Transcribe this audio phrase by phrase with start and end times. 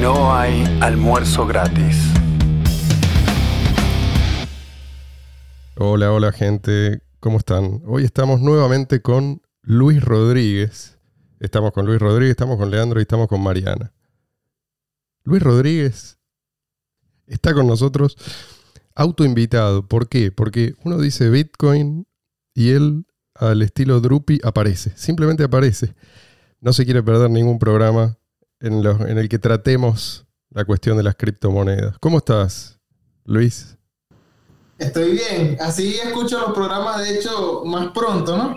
[0.00, 1.96] No hay almuerzo gratis.
[5.76, 7.82] Hola, hola gente, ¿cómo están?
[7.84, 10.98] Hoy estamos nuevamente con Luis Rodríguez.
[11.40, 13.92] Estamos con Luis Rodríguez, estamos con Leandro y estamos con Mariana.
[15.24, 16.18] Luis Rodríguez
[17.26, 18.16] está con nosotros
[18.94, 19.88] autoinvitado.
[19.88, 20.30] ¿Por qué?
[20.30, 22.06] Porque uno dice Bitcoin
[22.54, 25.94] y él al estilo Drupi aparece, simplemente aparece.
[26.60, 28.17] No se quiere perder ningún programa
[28.60, 31.98] en, en el que tratemos la cuestión de las criptomonedas.
[31.98, 32.78] ¿Cómo estás,
[33.24, 33.76] Luis?
[34.78, 35.56] Estoy bien.
[35.60, 38.56] Así escucho los programas, de hecho, más pronto, ¿no?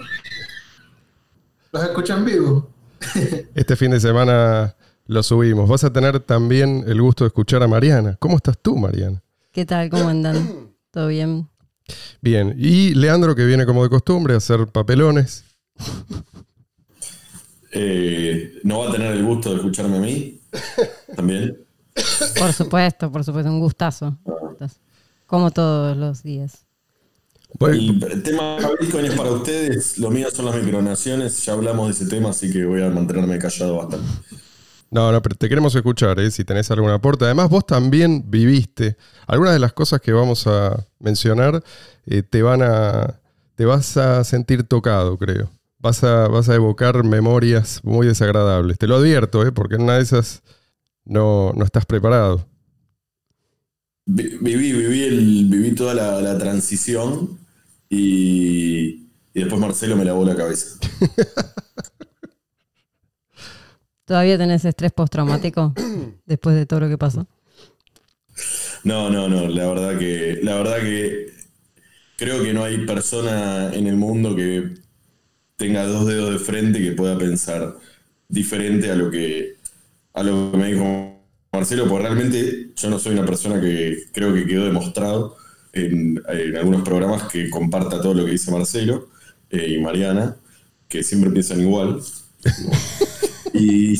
[1.71, 2.70] Los escucho en vivo.
[3.55, 4.76] Este fin de semana
[5.07, 5.67] lo subimos.
[5.67, 8.15] Vas a tener también el gusto de escuchar a Mariana.
[8.20, 9.21] ¿Cómo estás tú, Mariana?
[9.52, 9.90] ¿Qué tal?
[9.90, 10.71] ¿Cómo andan?
[10.91, 11.49] ¿Todo bien?
[12.21, 12.55] Bien.
[12.57, 15.43] Y Leandro, que viene como de costumbre a hacer papelones.
[17.71, 20.39] Eh, ¿No va a tener el gusto de escucharme a mí?
[21.16, 21.57] También.
[22.38, 24.17] Por supuesto, por supuesto, un gustazo.
[25.26, 26.65] Como todos los días.
[27.62, 32.05] el tema Bitcoin es para ustedes, lo mío son las micronaciones, ya hablamos de ese
[32.13, 34.07] tema, así que voy a mantenerme callado bastante.
[34.90, 36.29] No, no, pero te queremos escuchar, ¿eh?
[36.31, 37.24] si tenés algún aporte.
[37.24, 38.98] Además, vos también viviste.
[39.26, 41.63] Algunas de las cosas que vamos a mencionar
[42.05, 43.21] eh, te van a.
[43.55, 45.49] te vas a sentir tocado, creo.
[45.82, 48.77] Vas a, vas a evocar memorias muy desagradables.
[48.77, 49.51] Te lo advierto, ¿eh?
[49.51, 50.43] porque en una de esas
[51.05, 52.48] no, no estás preparado.
[54.05, 57.40] Viví, viví, el, viví toda la, transición
[57.90, 60.77] y, y después Marcelo me lavó la cabeza.
[64.06, 65.74] ¿Todavía tenés estrés postraumático
[66.25, 67.28] después de todo lo que pasó?
[68.84, 69.47] No, no, no.
[69.47, 71.31] La verdad que, la verdad que
[72.18, 74.75] creo que no hay persona en el mundo que
[75.62, 77.78] tenga dos dedos de frente que pueda pensar
[78.28, 79.57] diferente a lo que,
[80.13, 81.22] a lo que me dijo
[81.53, 85.38] Marcelo, porque realmente yo no soy una persona que creo que quedó demostrado
[85.72, 86.19] en,
[86.57, 89.09] algunos programas que comparta todo lo que dice Marcelo
[89.52, 90.36] eh, y Mariana,
[90.88, 92.02] que siempre piensan igual.
[93.53, 94.00] Y.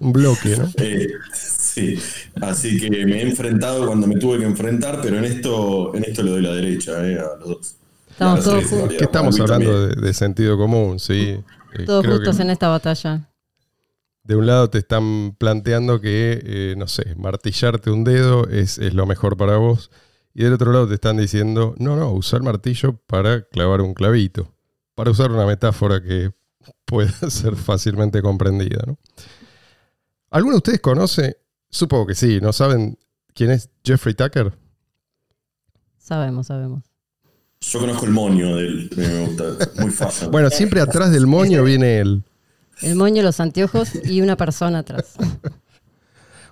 [0.00, 0.68] Un bloque, ¿no?
[0.78, 1.96] Eh, sí.
[2.40, 6.24] Así que me he enfrentado cuando me tuve que enfrentar, pero en esto, en esto
[6.24, 7.76] le doy la derecha eh, a los dos.
[8.16, 8.94] Estamos todos juntos.
[8.96, 11.38] ¿Qué estamos hablando de, sentido común, sí.
[11.74, 13.28] Eh, todos justos en esta batalla.
[14.24, 19.04] De un lado te están planteando que, no sé, martillarte un dedo es, es lo
[19.04, 19.90] mejor para vos.
[20.32, 24.50] Y del otro lado te están diciendo, no, no, usar martillo para clavar un clavito.
[24.94, 26.32] Para usar una metáfora que
[26.86, 28.82] puede ser fácilmente comprendida.
[28.86, 28.98] ¿no?
[30.30, 31.36] ¿Alguno de ustedes conoce?
[31.68, 32.98] Supongo que sí, ¿no saben
[33.34, 34.58] quién es Jeffrey Tucker?
[35.98, 36.95] Sabemos, sabemos.
[37.60, 39.44] Yo conozco el moño de él, me gusta,
[39.80, 40.28] muy fácil.
[40.30, 42.22] bueno, siempre atrás del moño viene él.
[42.82, 45.14] El moño, los anteojos y una persona atrás.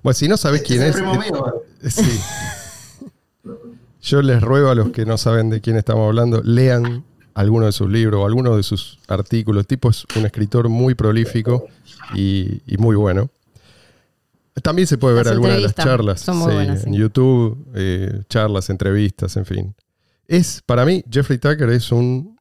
[0.03, 0.97] Bueno, si no sabes quién es.
[0.97, 2.21] Eh, sí.
[4.03, 7.73] Yo les ruego a los que no saben de quién estamos hablando, lean alguno de
[7.73, 9.63] sus libros o alguno de sus artículos.
[9.63, 11.67] El tipo es un escritor muy prolífico
[12.15, 13.31] y, muy bueno.
[14.63, 19.75] También se puede ver algunas de las charlas en YouTube, eh, charlas, entrevistas, en fin.
[20.27, 22.39] Es, para mí, Jeffrey Tucker es un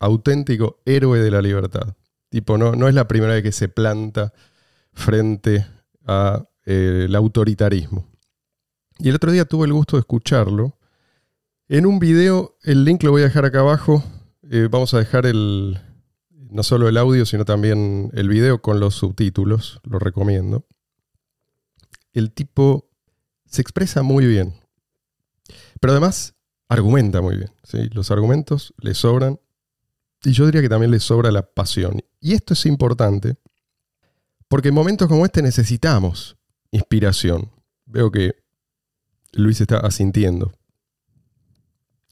[0.00, 1.96] auténtico héroe de la libertad.
[2.28, 4.32] Tipo, no, no es la primera vez que se planta
[4.92, 5.66] frente
[6.04, 8.06] al eh, autoritarismo.
[8.98, 10.76] Y el otro día tuve el gusto de escucharlo
[11.68, 14.04] en un video, el link lo voy a dejar acá abajo,
[14.50, 15.80] eh, vamos a dejar el,
[16.30, 20.64] no solo el audio, sino también el video con los subtítulos, lo recomiendo.
[22.12, 22.88] El tipo
[23.46, 24.54] se expresa muy bien,
[25.80, 26.35] pero además
[26.68, 27.50] argumenta muy bien.
[27.62, 27.88] ¿sí?
[27.92, 29.40] Los argumentos le sobran
[30.24, 32.02] y yo diría que también le sobra la pasión.
[32.20, 33.36] Y esto es importante
[34.48, 36.36] porque en momentos como este necesitamos
[36.70, 37.50] inspiración.
[37.84, 38.36] Veo que
[39.32, 40.52] Luis está asintiendo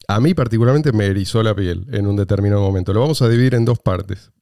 [0.09, 2.93] a mí particularmente me erizó la piel en un determinado momento.
[2.93, 4.33] Lo vamos a dividir en dos partes.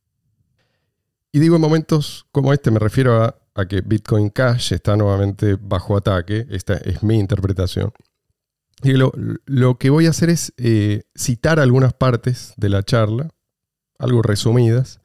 [1.30, 3.36] Y digo en momentos como este, me refiero a,
[3.68, 6.46] que Bitcoin Cash está nuevamente bajo ataque.
[6.50, 7.92] Esta es mi interpretación.
[8.82, 13.30] Y lo, que voy a hacer es eh, citar algunas partes de la charla,
[13.98, 15.00] algo resumidas,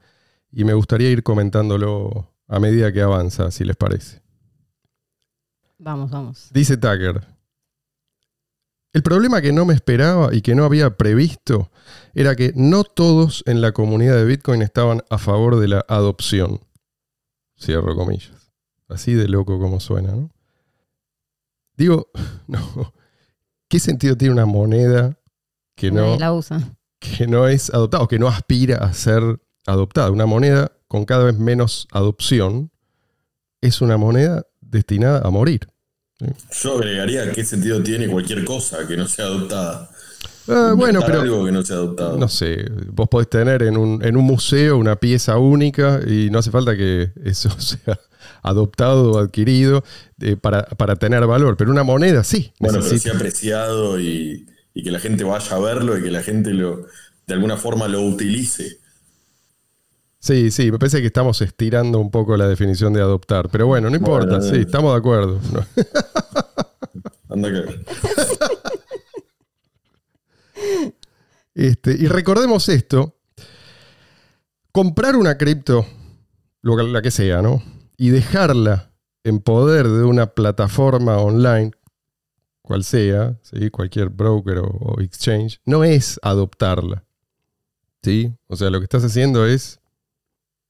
[0.51, 4.21] y me gustaría ir comentándolo a medida que avanza, si les parece.
[5.77, 6.49] Vamos, vamos.
[6.51, 7.21] Dice Tucker,
[8.93, 11.69] el problema que no me esperaba y que no había previsto
[12.15, 16.61] era que no todos en la comunidad de Bitcoin estaban a favor de la adopción.
[17.59, 18.51] Cierro comillas.
[18.87, 20.31] Así de loco como suena, ¿no?
[21.75, 22.09] Digo,
[22.47, 22.93] no.
[23.69, 25.17] ¿Qué sentido tiene una moneda
[25.75, 26.75] que no, la usa.
[26.99, 29.21] que no es adoptada o que no aspira a ser
[29.65, 30.09] adoptada?
[30.11, 32.71] Una moneda con cada vez menos adopción
[33.61, 35.67] es una moneda destinada a morir.
[36.51, 39.89] Yo agregaría qué sentido tiene cualquier cosa que no sea adoptada.
[40.47, 41.21] Ah, bueno, pero.
[41.21, 42.17] Algo que no sea adoptado.
[42.17, 46.39] No sé, vos podés tener en un, en un museo una pieza única y no
[46.39, 47.99] hace falta que eso sea
[48.41, 49.83] adoptado o adquirido
[50.21, 52.53] eh, para, tener valor, pero una moneda sí.
[52.59, 56.23] Bueno, pero sí apreciado y, y, que la gente vaya a verlo y que la
[56.23, 56.85] gente lo,
[57.25, 58.79] de alguna forma lo utilice.
[60.19, 63.89] Sí, sí, me parece que estamos estirando un poco la definición de adoptar, pero bueno,
[63.89, 65.39] no importa, sí, estamos de acuerdo.
[67.29, 67.79] Anda que...
[71.53, 73.15] Este, y recordemos esto,
[74.71, 75.85] comprar una cripto,
[76.61, 77.63] la que sea, ¿no?
[77.97, 78.91] Y dejarla
[79.23, 81.71] en poder de una plataforma online,
[82.61, 83.69] cual sea, ¿sí?
[83.69, 87.03] cualquier broker o, exchange, no es adoptarla.
[88.03, 88.33] ¿sí?
[88.47, 89.79] O sea, lo que estás haciendo es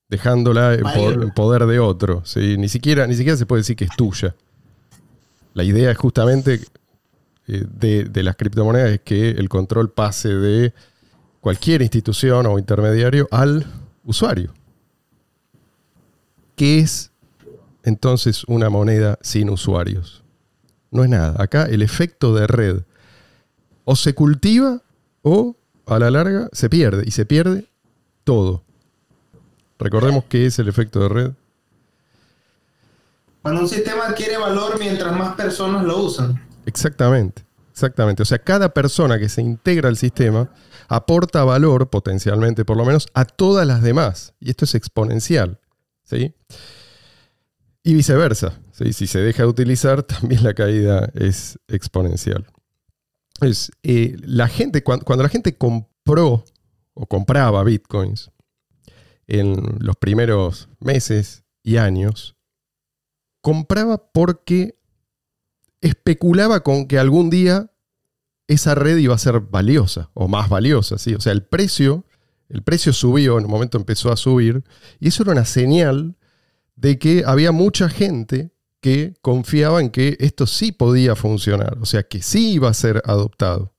[0.09, 2.23] dejándola en, poder, de otro.
[2.25, 2.57] ¿sí?
[2.57, 4.35] Ni, siquiera, ni siquiera se puede decir que es tuya.
[5.53, 6.61] La idea es justamente
[7.47, 10.73] eh, de, las criptomonedas es que el control pase de
[11.39, 13.65] cualquier institución o intermediario al
[14.03, 14.53] usuario.
[16.55, 17.11] ¿Qué es
[17.87, 20.23] entonces una moneda sin usuarios?
[20.91, 21.35] No es nada.
[21.41, 22.81] Acá el efecto de red
[23.85, 24.81] o se cultiva
[25.21, 25.55] o
[25.85, 27.67] a la larga se pierde y se pierde
[28.23, 28.63] todo.
[29.79, 31.31] Recordemos qué es el efecto de red.
[33.41, 36.45] Cuando un sistema adquiere valor mientras más personas lo usan.
[36.65, 38.23] Exactamente, exactamente.
[38.23, 40.49] O sea, cada persona que se integra al sistema
[40.89, 44.33] aporta valor, potencialmente por lo menos, a todas las demás.
[44.41, 45.59] Y esto es exponencial.
[46.03, 46.33] ¿sí?
[47.87, 48.59] Y viceversa.
[48.73, 52.45] Si se deja de utilizar, también la caída es exponencial.
[53.81, 56.43] Eh, la gente, cuando, cuando la gente compró
[56.93, 58.29] o compraba bitcoins
[59.25, 62.35] en los primeros meses y años,
[63.39, 64.77] compraba porque
[65.79, 67.71] especulaba con que algún día
[68.47, 71.15] esa red iba a ser valiosa o más valiosa, ¿sí?
[71.15, 72.03] O sea, el precio,
[72.49, 74.65] el precio subió, en un momento empezó a subir,
[74.99, 76.17] y eso era una señal
[76.77, 82.03] de que había mucha gente que confiaba en que esto sí podía funcionar, o sea,
[82.03, 83.73] que sí iba a ser adoptado.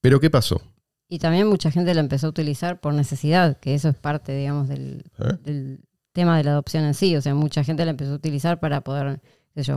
[0.00, 0.62] Pero ¿qué pasó?
[1.08, 4.68] Y también mucha gente lo empezó a utilizar por necesidad, que eso es parte, digamos,
[4.68, 5.36] del, ¿Eh?
[5.44, 5.80] del
[6.12, 7.14] tema de la adopción en sí.
[7.16, 9.20] O sea, mucha gente la empezó a utilizar para poder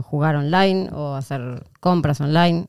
[0.02, 2.68] jugar online o hacer compras online.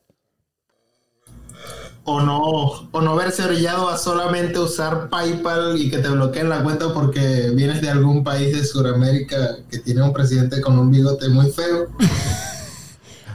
[2.10, 6.64] O no, o no verse orillado a solamente usar PayPal y que te bloqueen la
[6.64, 11.28] cuenta porque vienes de algún país de Sudamérica que tiene un presidente con un bigote
[11.28, 11.90] muy feo.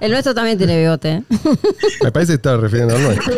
[0.00, 1.10] El nuestro también tiene bigote.
[1.10, 1.24] ¿eh?
[2.02, 3.34] Me parece que está refiriendo al nuestro.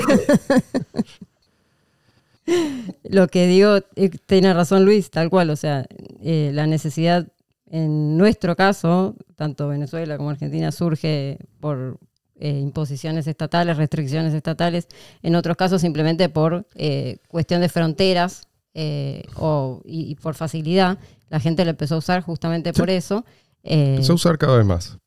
[3.03, 5.51] Lo que digo, eh, tiene razón Luis, tal cual.
[5.51, 5.85] O sea,
[6.23, 7.27] eh, la necesidad
[7.75, 11.99] en nuestro caso, tanto Venezuela como Argentina, surge por
[12.37, 14.89] eh, imposiciones estatales, restricciones estatales,
[15.23, 20.99] en otros casos simplemente por eh, cuestión de fronteras eh, o, y, por facilidad.
[21.29, 23.25] La gente lo empezó a usar justamente por eso.
[23.63, 24.99] empezó a usar cada vez más.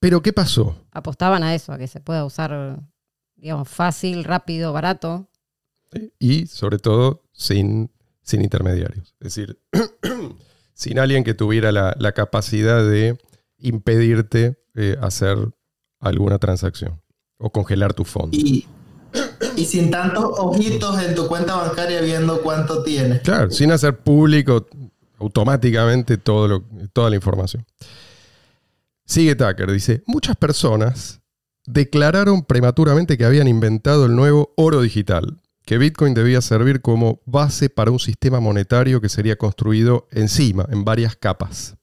[0.00, 0.76] Pero ¿qué pasó?
[0.92, 2.78] Apostaban a eso, a que se pueda usar,
[3.36, 5.28] digamos, fácil, rápido, barato.
[6.18, 7.90] Y sobre todo sin,
[8.22, 9.14] sin intermediarios.
[9.20, 9.58] Es decir,
[10.74, 13.18] sin alguien que tuviera la, capacidad de
[13.58, 15.38] impedirte eh, hacer
[16.00, 17.00] alguna transacción
[17.38, 18.36] o congelar tu fondo.
[18.36, 18.66] Y,
[19.64, 23.22] sin tantos ojitos en tu cuenta bancaria viendo cuánto tienes.
[23.22, 24.66] Claro, sin hacer público
[25.18, 27.64] automáticamente todo lo, toda la información.
[29.04, 31.20] Sigue Tucker, dice, muchas personas
[31.64, 37.70] declararon prematuramente que habían inventado el nuevo oro digital, que Bitcoin debía servir como base
[37.70, 41.77] para un sistema monetario que sería construido encima, en varias capas.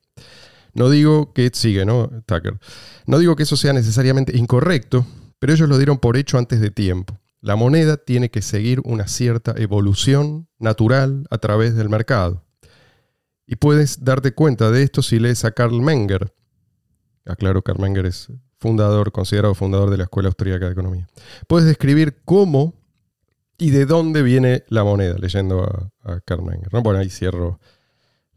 [0.76, 2.60] No digo que sigue, ¿no, Tucker?
[3.08, 5.08] No digo que eso sea necesariamente incorrecto,
[5.40, 7.18] pero ellos lo dieron por hecho antes de tiempo.
[7.42, 12.44] La moneda tiene que seguir una cierta evolución natural a través del mercado.
[13.48, 16.34] Y puedes darte cuenta de esto si lees a Karl Menger.
[17.26, 21.08] Aclaro, Karl Menger es fundador, considerado fundador de la Escuela Austríaca de Economía.
[21.48, 22.86] Puedes describir cómo
[23.58, 25.16] ¿Y de dónde viene la moneda?
[25.18, 26.62] Leyendo a, a Carmen.
[26.72, 27.60] Bueno, ahí cierro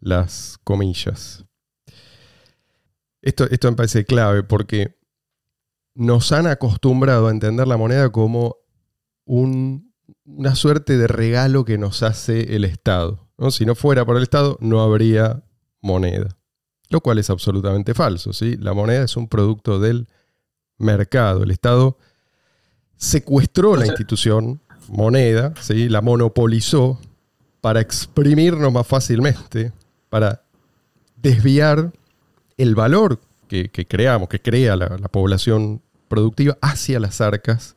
[0.00, 1.44] las comillas.
[3.28, 4.96] Esto, esto me parece clave porque
[5.94, 8.56] nos han acostumbrado a entender la moneda como
[9.26, 13.28] una suerte de regalo que nos hace el Estado.
[13.50, 15.42] Si no fuera por el Estado, no habría
[15.82, 16.38] moneda.
[16.88, 18.32] Lo cual es absolutamente falso.
[18.32, 18.56] ¿sí?
[18.56, 20.08] La moneda es un producto del
[20.78, 21.42] mercado.
[21.42, 21.98] El Estado
[22.96, 25.90] secuestró la institución moneda, ¿sí?
[25.90, 26.98] la monopolizó
[27.60, 29.70] para exprimirnos más fácilmente,
[30.08, 30.44] para
[31.14, 31.92] desviar
[32.58, 37.76] el valor que, creamos, que crea la, población productiva hacia las arcas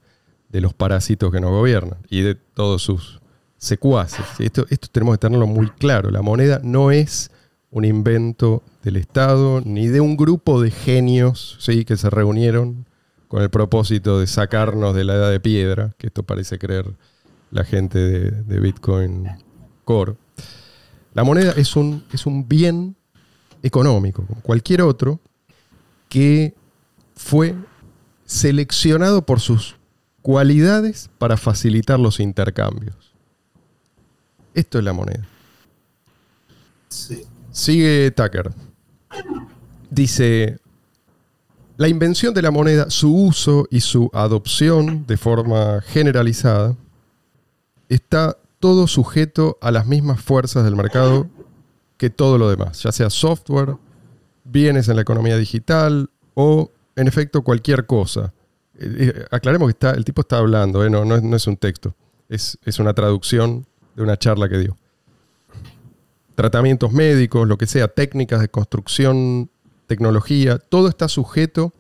[0.49, 3.21] de los parásitos que nos gobiernan y de todos sus
[3.57, 4.25] secuaces.
[4.39, 6.11] Esto, esto tenemos que tenerlo muy claro.
[6.11, 7.31] La moneda no es
[7.69, 11.85] un invento del Estado ni de un grupo de genios ¿sí?
[11.85, 12.85] que se reunieron
[13.29, 16.85] con el propósito de sacarnos de la edad de piedra, que esto parece creer
[17.49, 19.29] la gente de, Bitcoin
[19.85, 20.15] Core.
[21.13, 22.97] La moneda es un, es un bien
[23.63, 25.19] económico, como cualquier otro,
[26.09, 26.53] que
[27.15, 27.55] fue
[28.25, 29.75] seleccionado por sus
[30.21, 32.95] cualidades para facilitar los intercambios.
[34.53, 35.27] Esto es la moneda.
[37.51, 38.51] Sigue Tucker.
[39.89, 40.59] Dice,
[41.77, 46.75] la invención de la moneda, su uso y su adopción de forma generalizada
[47.89, 51.27] está todo sujeto a las mismas fuerzas del mercado
[52.01, 53.77] que todo lo demás, ya sea software,
[54.43, 58.33] bienes en la economía digital o, en efecto, cualquier cosa.
[58.73, 61.93] Eh, eh, aclaremos que está, el tipo está hablando, eh, no, no, es, un texto,
[62.27, 64.77] es, es una traducción de una charla que dio.
[66.33, 69.51] Tratamientos médicos, lo que sea, técnicas de construcción,
[69.85, 71.71] tecnología, todo está sujeto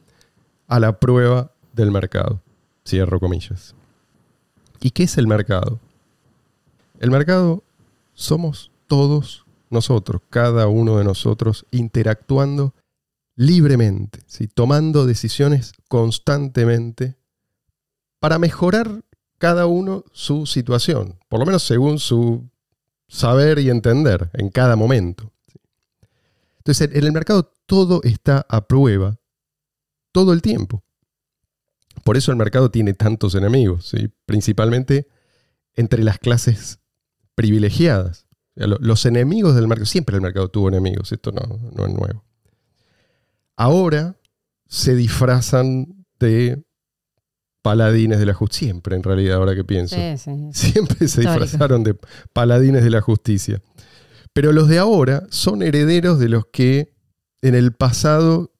[0.67, 2.43] a la prueba del mercado.
[2.87, 3.73] Cierro comillas.
[4.81, 5.79] ¿Y qué es el mercado?
[6.99, 7.63] El mercado
[8.13, 12.73] somos todos nosotros, cada uno de nosotros, interactuando
[13.35, 14.19] libremente,
[14.53, 17.15] tomando decisiones constantemente
[18.19, 19.03] para mejorar
[19.37, 22.49] cada uno su situación, por lo menos según su
[23.07, 25.31] saber y entender en cada momento.
[26.57, 29.17] Entonces, en el mercado todo está a prueba
[30.11, 30.83] todo el tiempo.
[32.03, 33.91] Por eso el mercado tiene tantos enemigos,
[34.25, 35.07] principalmente
[35.73, 36.79] entre las clases
[37.35, 38.27] privilegiadas.
[38.55, 41.41] Los enemigos del mercado, siempre el mercado tuvo enemigos, esto no,
[41.71, 42.23] no es nuevo.
[43.55, 44.17] Ahora
[44.67, 46.63] se disfrazan de
[47.61, 49.95] paladines de la justicia, siempre en realidad, ahora que pienso.
[50.53, 51.95] Siempre se disfrazaron de
[52.33, 53.61] paladines de la justicia.
[54.33, 56.93] Pero los de ahora son herederos de los que
[57.41, 58.53] en el pasado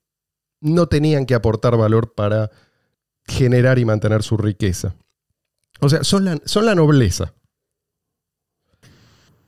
[0.60, 2.52] no tenían que aportar valor para
[3.26, 4.96] generar y mantener su riqueza.
[5.80, 7.34] O sea, son la, son la nobleza.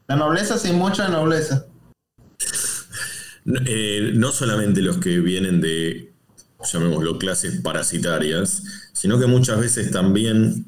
[0.07, 1.65] La nobleza sin mucha nobleza.
[3.65, 6.13] Eh, no solamente los que vienen de,
[6.71, 10.65] llamémoslo, clases parasitarias, sino que muchas veces también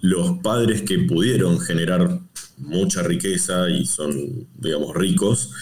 [0.00, 2.20] los padres que pudieron generar
[2.58, 5.52] mucha riqueza y son, digamos, ricos,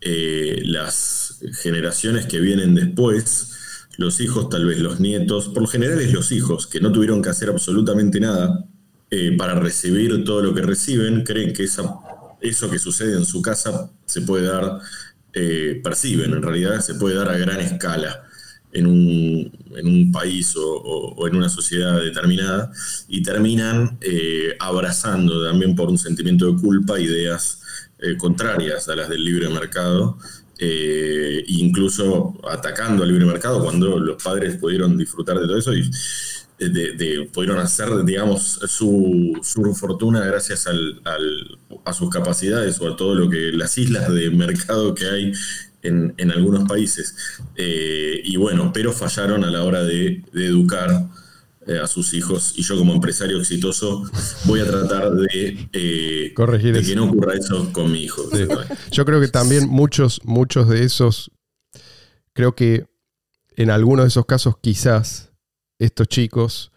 [0.00, 6.00] eh, las generaciones que vienen después, los hijos, tal vez los nietos, por lo general
[6.00, 8.66] es los hijos, que no tuvieron que hacer absolutamente nada
[9.12, 13.90] eh, para recibir todo lo que reciben, creen que eso que sucede en su casa
[14.06, 14.78] se puede dar,
[15.32, 18.22] eh, perciben en realidad, se puede dar a gran escala
[18.72, 22.70] en un, país o, en una sociedad determinada
[23.08, 27.58] y terminan eh, abrazando también por un sentimiento de culpa ideas
[28.16, 30.18] contrarias a las del libre mercado.
[31.48, 35.90] incluso atacando al libre mercado cuando los padres pudieron disfrutar de todo eso y,
[36.68, 41.00] de, pudieron hacer, digamos, su, su fortuna gracias al,
[41.84, 45.32] a sus capacidades o a todo lo que las islas de mercado que hay
[45.82, 47.14] en, en algunos países.
[47.56, 51.08] Eh, y bueno, pero fallaron a la hora de, educar
[51.66, 52.54] eh, a sus hijos.
[52.56, 54.04] Y yo como empresario exitoso
[54.44, 58.22] voy a tratar de, eh, Corregir que no ocurra eso con mi hijo.
[58.90, 61.30] Yo creo que también muchos, muchos de esos,
[62.32, 62.86] creo que
[63.56, 65.29] en algunos de esos casos quizás
[65.80, 66.70] estos chicos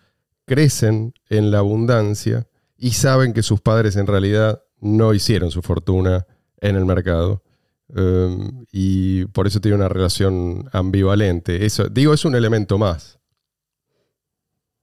[0.46, 6.26] crecen en la abundancia y saben que sus padres en realidad no hicieron su fortuna
[6.60, 7.44] en el mercado.
[7.90, 11.66] Um, y por eso tiene una relación ambivalente.
[11.66, 13.20] Eso, digo, es un elemento más.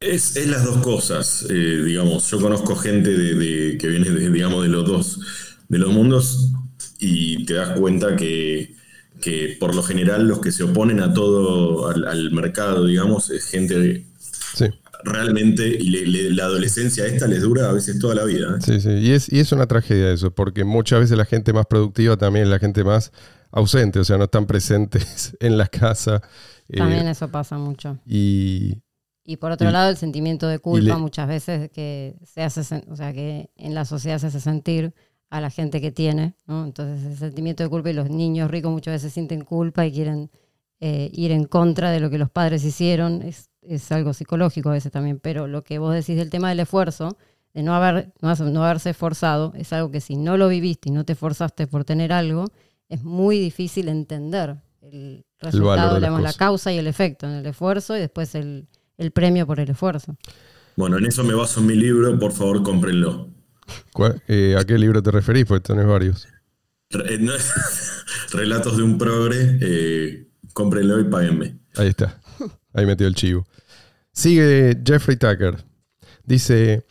[0.00, 2.30] Es, las dos cosas, eh, digamos.
[2.30, 5.20] Yo conozco gente de, que viene de, digamos, de los dos,
[5.68, 6.52] de los mundos
[6.98, 8.76] y te das cuenta que,
[9.20, 13.44] que por lo general los que se oponen a todo, al, al mercado, digamos, es
[13.46, 14.06] gente
[15.04, 18.56] realmente, y la adolescencia esta les dura a veces toda la vida.
[18.56, 18.62] ¿eh?
[18.64, 21.66] Sí, sí, y es, y es una tragedia eso, porque muchas veces la gente más
[21.66, 23.12] productiva también es la gente más
[23.50, 26.22] ausente, o sea, no están presentes en la casa.
[26.68, 27.98] Eh, también eso pasa mucho.
[28.06, 28.82] Y,
[29.24, 33.12] y por otro lado, el sentimiento de culpa muchas veces que se hace, o sea,
[33.12, 34.94] que en la sociedad se hace sentir
[35.30, 36.64] a la gente que tiene, ¿no?
[36.64, 40.30] Entonces, el sentimiento de culpa y los niños ricos muchas veces sienten culpa y quieren
[40.80, 43.22] eh, ir en contra de lo que los padres hicieron.
[43.22, 46.60] Es es algo psicológico a veces también, pero lo que vos decís del tema del
[46.60, 47.16] esfuerzo,
[47.54, 51.04] de no, haber, no, haberse esforzado, es algo que si no lo viviste y no
[51.04, 52.46] te esforzaste por tener algo,
[52.88, 58.00] es muy difícil entender el resultado, la causa y el efecto en el esfuerzo y
[58.00, 58.66] después el,
[59.12, 60.16] premio por el esfuerzo.
[60.76, 63.28] Bueno, en eso me baso en mi libro, por favor, cómprenlo.
[64.28, 65.46] Eh, ¿A qué libro te referís?
[65.46, 66.26] Pues tenés varios.
[66.90, 67.18] Eh,
[68.32, 71.58] relatos de un progre, eh, cómprenlo y páguenme.
[71.76, 72.20] Ahí está.
[72.72, 73.46] Ahí metió el chivo.
[74.12, 75.64] Sigue Jeffrey Tucker.
[76.24, 76.84] Dice,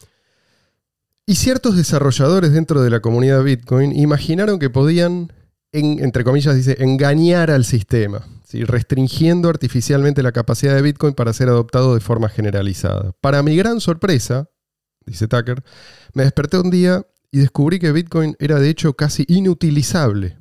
[1.26, 5.32] y ciertos desarrolladores dentro de la comunidad Bitcoin imaginaron que podían,
[5.72, 11.94] entre comillas, dice, engañar al sistema, restringiendo artificialmente la capacidad de Bitcoin para ser adoptado
[11.94, 13.12] de forma generalizada.
[13.22, 14.50] Para mi gran sorpresa,
[15.10, 15.64] dice Tucker,
[16.14, 20.38] me desperté un día y descubrí que Bitcoin era de hecho casi inutilizable.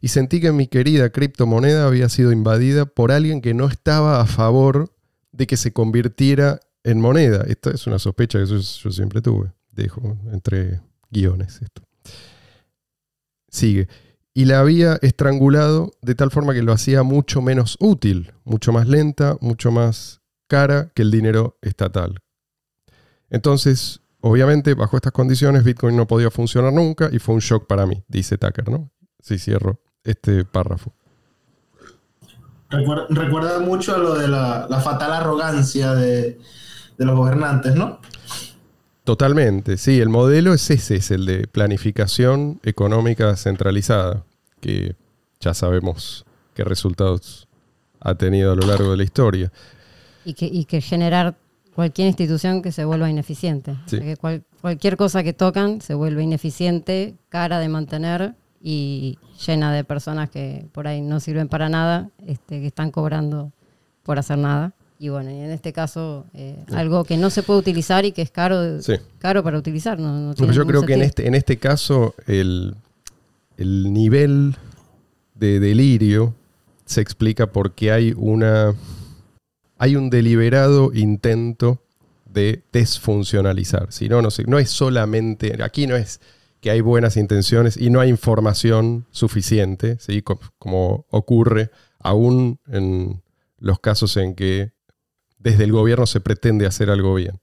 [0.00, 4.26] Y sentí que mi querida criptomoneda había sido invadida por alguien que no estaba a
[4.26, 4.92] favor
[5.32, 7.44] de que se convirtiera en moneda.
[7.46, 9.52] Esta es una sospecha que yo, siempre tuve.
[9.72, 10.80] Dejo entre
[11.10, 11.82] guiones esto.
[13.48, 13.88] Sigue.
[14.32, 18.86] Y la había estrangulado de tal forma que lo hacía mucho menos útil, mucho más
[18.86, 22.18] lenta, mucho más cara que el dinero estatal.
[23.30, 27.86] Entonces, obviamente, bajo estas condiciones, Bitcoin no podía funcionar nunca y fue un shock para
[27.86, 28.90] mí, dice Tucker, ¿no?
[29.20, 30.92] Sí, cierro este párrafo.
[32.68, 36.38] Recuerda, mucho a lo de la, fatal arrogancia de,
[36.98, 38.00] los gobernantes, ¿no?
[39.04, 44.24] Totalmente, sí, el modelo es ese, es el de planificación económica centralizada,
[44.60, 44.96] que
[45.38, 47.46] ya sabemos qué resultados
[48.00, 49.52] ha tenido a lo largo de la historia.
[50.24, 51.36] Y que, generar
[51.76, 53.76] cualquier institución que se vuelva ineficiente.
[53.86, 54.16] Que
[54.62, 60.66] cualquier cosa que tocan se vuelve ineficiente, cara de mantener y llena de personas que
[60.72, 63.52] por ahí no sirven para nada, este, que están cobrando
[64.04, 64.72] por hacer nada.
[64.98, 68.30] Y bueno, en este caso, eh, algo que no se puede utilizar y que es
[68.30, 68.78] caro,
[69.18, 70.00] caro para utilizar.
[70.00, 72.74] No, yo creo que en este, en este caso el,
[73.58, 74.56] el nivel
[75.34, 76.34] de delirio
[76.86, 78.74] se explica porque hay una
[79.78, 81.82] hay un deliberado intento
[82.24, 83.92] de desfuncionalizar.
[83.92, 86.20] Si no, no, no es solamente, aquí no es
[86.60, 90.22] que hay buenas intenciones y no hay información suficiente, ¿sí?
[90.22, 93.22] como ocurre aún en
[93.58, 94.72] los casos en que
[95.38, 97.40] desde el gobierno se pretende hacer algo bien.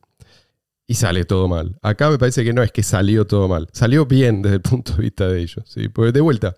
[0.86, 1.80] Y sale todo mal.
[1.82, 3.69] Acá me parece que no es que salió todo mal.
[3.72, 5.63] Salió bien desde el punto de vista de ellos.
[5.67, 5.88] ¿sí?
[5.88, 6.56] Porque de vuelta,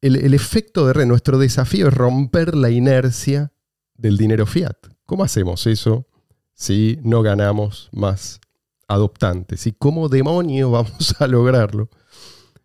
[0.00, 3.52] el, el efecto de red, nuestro desafío es romper la inercia
[3.98, 4.76] del dinero fiat.
[5.04, 6.06] ¿Cómo hacemos eso
[6.54, 8.40] si no ganamos más
[8.88, 9.66] adoptantes.
[9.66, 11.88] ¿Y cómo demonio vamos a lograrlo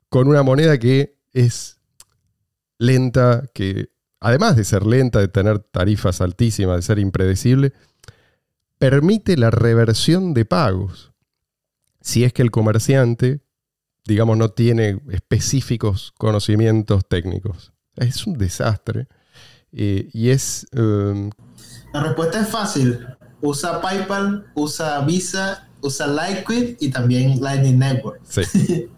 [0.09, 1.79] con una moneda que es
[2.79, 7.73] lenta, que además de ser lenta, de tener tarifas altísimas, de ser impredecible,
[8.79, 11.11] permite la reversión de pagos?
[12.01, 13.41] Si es que el comerciante,
[14.05, 17.73] digamos, no tiene específicos conocimientos técnicos.
[17.95, 19.07] Es un desastre.
[19.73, 20.67] Eh, y es...
[20.73, 21.31] Um,
[21.93, 23.05] la respuesta es fácil.
[23.41, 28.21] Usa PayPal, usa Visa usa Liquid y también Lightning Network.
[28.23, 28.41] Sí.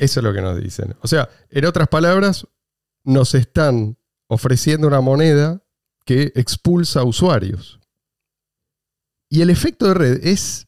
[0.00, 0.96] Eso es lo que nos dicen.
[1.02, 2.46] O sea, en otras palabras,
[3.04, 5.62] nos están ofreciendo una moneda
[6.06, 7.80] que expulsa usuarios.
[9.28, 10.66] Y el efecto de red es,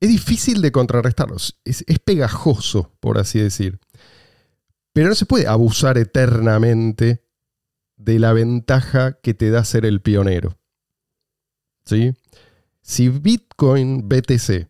[0.00, 1.36] es difícil de contrarrestarlo.
[1.36, 3.80] Es, es pegajoso, por así decir.
[4.92, 7.25] Pero no se puede abusar eternamente
[7.96, 10.58] de la ventaja que te da ser el pionero.
[11.84, 12.14] ¿Sí?
[12.82, 14.68] Si Bitcoin BTC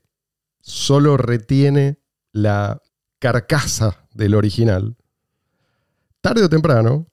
[0.61, 2.01] solo retiene
[2.33, 2.83] la
[3.19, 4.97] carcasa del original,
[6.21, 7.09] tarde o temprano,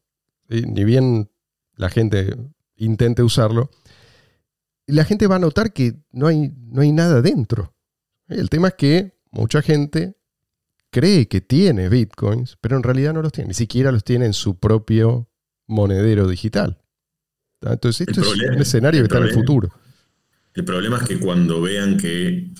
[0.49, 1.31] ni bien
[1.75, 2.35] la gente
[2.75, 3.69] intente usarlo,
[4.85, 7.73] la gente va a notar que no hay, no hay nada dentro.
[8.27, 10.17] El tema es que mucha gente
[10.89, 14.33] cree que tiene bitcoins, pero en realidad no los tiene, ni siquiera los tiene en
[14.33, 15.29] su propio
[15.67, 16.77] monedero digital.
[17.61, 19.69] Entonces, esto es un escenario que está en el futuro.
[20.53, 22.51] El problema es que cuando vean que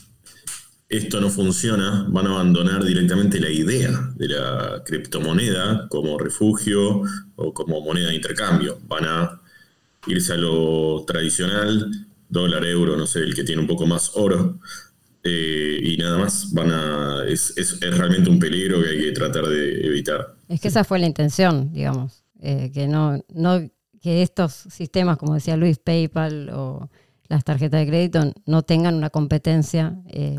[0.90, 7.02] esto no funciona, van a abandonar directamente la idea de la criptomoneda como refugio
[7.36, 8.80] o como moneda de intercambio.
[8.88, 9.42] Van a
[10.08, 11.92] irse a lo tradicional,
[12.30, 14.60] dólar, euro, no sé, el que tiene un poco más oro,
[15.24, 16.52] eh, y nada más.
[16.54, 20.36] Van a, es, realmente un peligro que hay que tratar de evitar.
[20.50, 23.62] Es que esa fue la intención, digamos, eh, que no, no
[24.02, 26.90] que estos sistemas, como decía Luis, PayPal o
[27.30, 30.38] las tarjetas de crédito no tengan una competencia eh,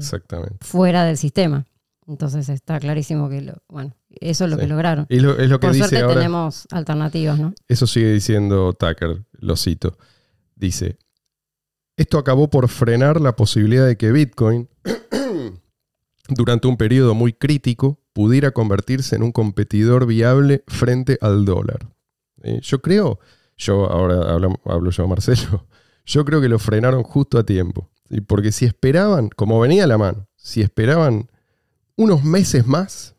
[0.60, 1.64] fuera del sistema.
[2.06, 5.06] Entonces está clarísimo que, lo, bueno, eso es lo que lograron.
[5.08, 7.54] Y es lo que Por dice suerte tenemos alternativas, ¿no?
[7.66, 9.96] Eso sigue diciendo Tucker, lo cito.
[10.54, 10.98] Dice,
[11.96, 14.68] esto acabó por frenar la posibilidad de que Bitcoin,
[16.28, 21.93] durante un periodo muy crítico, pudiera convertirse en un competidor viable frente al dólar.
[22.62, 23.18] Yo creo,
[23.56, 25.66] yo ahora hablo, yo Marcelo,
[26.06, 27.90] yo creo que lo frenaron justo a tiempo.
[28.26, 31.30] Porque si esperaban, como venía la mano, si esperaban
[31.96, 33.14] unos meses más,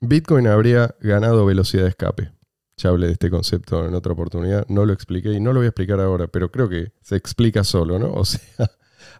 [0.00, 2.32] Bitcoin habría ganado velocidad de escape.
[2.76, 5.66] Ya hablé de este concepto en otra oportunidad, no lo expliqué y no lo voy
[5.66, 8.12] a explicar ahora, pero creo que se explica solo, ¿no?
[8.12, 8.70] O sea,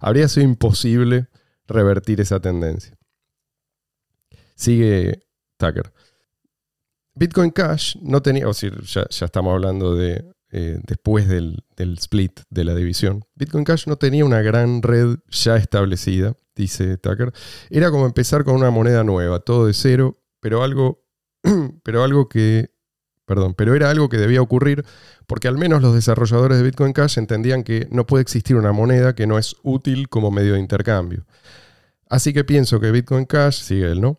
[0.01, 1.27] habría sido imposible
[1.67, 2.97] revertir esa tendencia.
[4.55, 5.25] Sigue
[5.57, 5.93] Tucker.
[7.19, 12.41] Bitcoin Cash no tenía, o sea, ya, estamos hablando de eh, después del, del, split
[12.49, 13.25] de la división.
[13.35, 17.33] Bitcoin Cash no tenía una gran red ya establecida, dice Tucker.
[17.71, 21.05] Era como empezar con una moneda nueva, todo de cero, pero algo,
[21.83, 22.71] pero algo que
[23.29, 24.87] Perdón, pero era algo que debía ocurrir
[25.27, 29.15] porque al menos los desarrolladores de Bitcoin Cash entendían que no puede existir una moneda
[29.15, 31.27] que no es útil como medio de intercambio.
[32.09, 34.17] Así que pienso que Bitcoin Cash, sigue él, ¿no?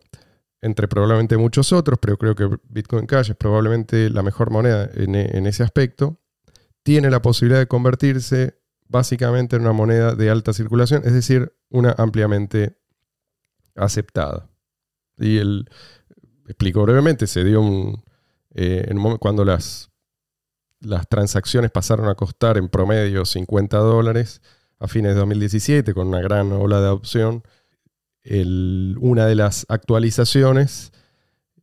[0.62, 5.14] Entre probablemente muchos otros, pero creo que Bitcoin Cash es probablemente la mejor moneda en,
[5.14, 6.20] en ese aspecto,
[6.82, 11.94] tiene la posibilidad de convertirse básicamente en una moneda de alta circulación, es decir, una
[11.96, 12.76] ampliamente
[13.76, 14.50] aceptada.
[15.16, 15.68] Y él
[16.46, 18.02] explicó brevemente, se dio un,
[18.54, 19.90] eh, en cuando las,
[20.80, 24.42] las transacciones pasaron a costar en promedio 50 dólares
[24.80, 27.44] a fines de 2017 con una gran ola de adopción,
[28.24, 30.92] una de las actualizaciones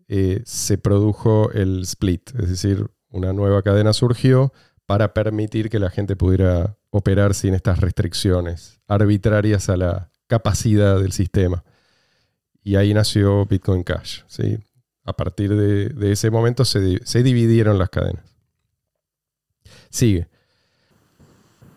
[0.07, 4.53] eh, se produjo el split, es decir, una nueva cadena surgió
[4.85, 11.11] para permitir que la gente pudiera operar sin estas restricciones arbitrarias a la capacidad del
[11.11, 11.63] sistema.
[12.63, 14.21] Y ahí nació Bitcoin Cash.
[14.27, 14.57] ¿sí?
[15.07, 18.25] a partir de, ese momento se, dividieron las cadenas.
[19.89, 20.27] Sigue.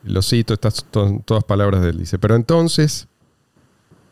[0.02, 1.98] Lo cito, estas son todas palabras de él.
[1.98, 3.06] Dice, pero entonces,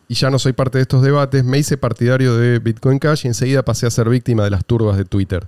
[0.08, 3.28] y ya no soy parte de estos debates, me hice partidario de Bitcoin Cash y
[3.28, 5.46] enseguida pasé a ser víctima de las turbas de Twitter.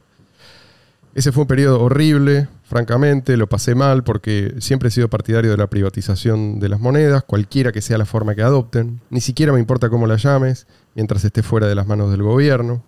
[1.14, 5.56] Ese fue un periodo horrible, francamente, lo pasé mal porque siempre he sido partidario de
[5.56, 9.00] la privatización de las monedas, cualquiera que sea la forma que adopten.
[9.08, 12.84] Ni siquiera me importa cómo la llames, mientras esté fuera de las manos del gobierno.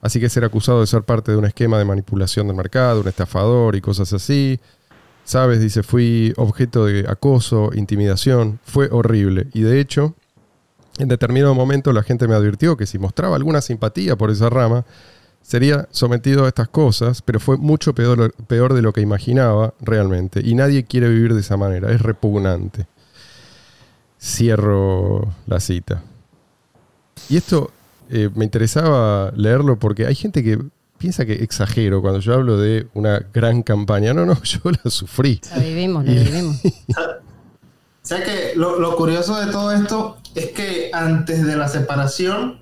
[0.00, 3.08] Así que ser acusado de ser parte de un esquema de manipulación del mercado, un
[3.08, 4.60] estafador y cosas así.
[5.24, 9.48] Sabes, dice, fui objeto de acoso, intimidación, fue horrible.
[9.52, 10.14] Y de hecho,
[10.98, 14.84] en determinado momento la gente me advirtió que si mostraba alguna simpatía por esa rama,
[15.42, 20.40] sería sometido a estas cosas, pero fue mucho peor, peor de lo que imaginaba realmente.
[20.42, 22.86] Y nadie quiere vivir de esa manera, es repugnante.
[24.20, 26.02] Cierro la cita.
[27.28, 27.70] Y esto
[28.10, 30.58] eh, me interesaba leerlo porque hay gente que
[30.98, 34.14] piensa que exagero cuando yo hablo de una gran campaña.
[34.14, 35.40] No, no, yo la sufrí.
[35.50, 36.60] La vivimos, la vivimos.
[38.06, 42.60] O sea que lo, curioso de todo esto es que antes de la separación,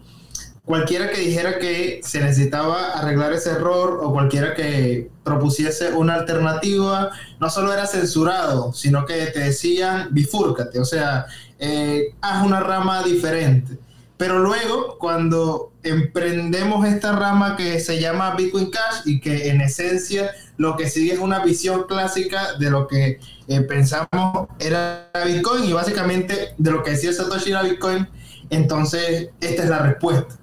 [0.64, 7.10] cualquiera que dijera que se necesitaba arreglar ese error o cualquiera que propusiese una alternativa,
[7.40, 11.26] no solo era censurado, sino que te decían bifúrcate, o sea,
[11.58, 13.76] eh, haz una rama diferente.
[14.16, 20.30] Pero luego, cuando emprendemos esta rama que se llama Bitcoin Cash y que en esencia
[20.56, 25.72] lo que sigue es una visión clásica de lo que eh, pensamos era Bitcoin y
[25.72, 28.08] básicamente de lo que decía Satoshi era Bitcoin,
[28.50, 30.38] entonces esta es la respuesta.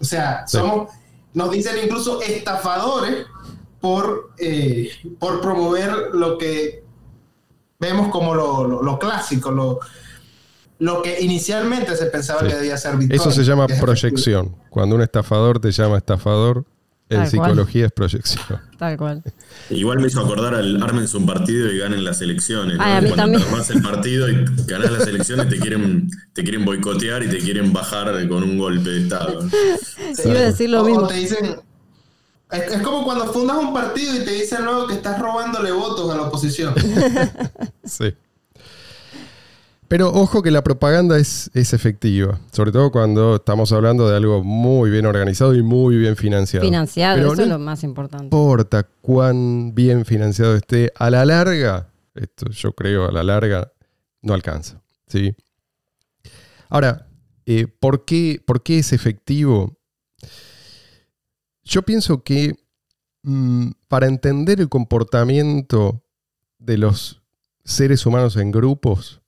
[0.00, 0.92] O sea, somos,
[1.34, 3.26] nos dicen incluso estafadores
[3.80, 6.84] por, eh, por promover lo que
[7.80, 9.80] vemos como lo, lo clásico, lo,
[10.78, 13.20] lo que inicialmente se pensaba que debía ser Bitcoin.
[13.20, 14.56] Eso se llama proyección.
[14.70, 16.64] Cuando un estafador te llama estafador,
[17.08, 18.60] en psicología es proyección.
[18.78, 19.22] Tal cual.
[19.70, 22.78] Igual me hizo acordar al armen un partido y ganen las elecciones.
[22.80, 23.42] a mí también.
[23.42, 27.72] armás el partido y ganas las elecciones te quieren, te quieren boicotear y te quieren
[27.72, 29.40] bajar con un golpe de Estado.
[30.14, 31.06] Sí, iba a decir lo mismo.
[31.06, 31.60] te dicen,
[32.50, 36.16] es, como cuando fundas un partido y te dicen luego que estás robándole votos a
[36.16, 36.74] la oposición.
[37.84, 38.14] sí.
[39.88, 44.90] Pero ojo que la propaganda es, efectiva, sobre todo cuando estamos hablando de algo muy
[44.90, 46.64] bien organizado y muy bien financiado.
[46.64, 48.28] Financiado, eso es lo más importante.
[48.30, 53.70] No importa cuán bien financiado esté, a la larga, esto yo creo a la larga,
[54.22, 54.80] no alcanza.
[55.06, 55.34] ¿sí?
[56.68, 57.06] Ahora,
[57.44, 59.78] eh, ¿por, qué, ¿por, qué, es efectivo?
[61.62, 62.56] Yo pienso que
[63.22, 66.02] mm, para entender el comportamiento
[66.58, 67.22] de los
[67.64, 69.20] seres humanos en grupos,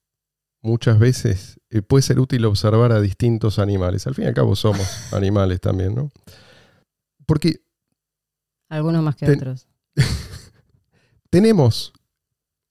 [0.61, 4.07] muchas veces eh, puede ser útil observar a distintos animales.
[4.07, 6.11] Al fin y al cabo somos animales también, ¿no?
[7.27, 7.63] Porque...
[8.69, 9.67] Algunos más que otros.
[11.31, 11.93] tenemos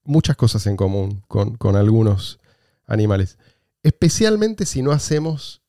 [0.03, 2.39] muchas cosas en común con, con algunos
[2.85, 3.37] animales,
[3.83, 5.61] especialmente si no hacemos